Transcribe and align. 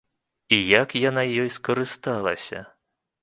І 0.55 0.57
як 0.83 0.95
яна 1.09 1.25
ёй 1.43 1.49
скарысталася? 1.57 2.65